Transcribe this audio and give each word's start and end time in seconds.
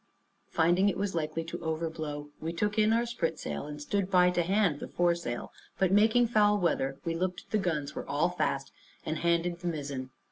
Finding 0.49 0.89
it 0.89 0.97
was 0.97 1.13
likely 1.13 1.43
to 1.43 1.59
overblow, 1.59 2.29
we 2.39 2.51
took 2.53 2.79
in 2.79 2.91
our 2.91 3.05
sprit 3.05 3.37
sail, 3.37 3.67
and 3.67 3.79
stood 3.79 4.09
by 4.09 4.31
to 4.31 4.41
hand 4.41 4.79
the 4.79 4.87
foresail; 4.87 5.53
but, 5.77 5.91
making 5.91 6.25
foul 6.25 6.57
weather, 6.57 6.97
we 7.05 7.13
looked 7.13 7.51
the 7.51 7.59
guns 7.59 7.93
were 7.93 8.09
all 8.09 8.29
fast, 8.29 8.71
and 9.05 9.19
handed 9.19 9.59
the 9.59 9.67
mizzen. 9.67 10.09